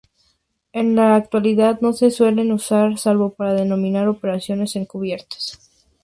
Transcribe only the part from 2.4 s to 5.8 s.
usar salvo para denominar operaciones encubiertas.